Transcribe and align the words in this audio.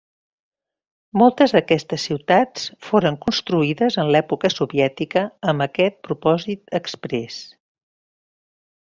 Moltes 1.21 1.51
d'aquestes 1.57 2.05
ciutats 2.09 2.63
foren 2.87 3.19
construïdes 3.27 3.97
en 4.05 4.09
l'època 4.15 4.51
soviètica 4.55 5.23
amb 5.53 5.67
aquest 5.69 6.01
propòsit 6.09 6.75
exprés. 6.81 7.39